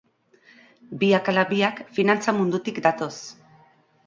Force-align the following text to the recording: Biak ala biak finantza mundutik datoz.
Biak 1.03 1.29
ala 1.33 1.43
biak 1.51 1.83
finantza 1.99 2.35
mundutik 2.39 2.81
datoz. 2.89 3.13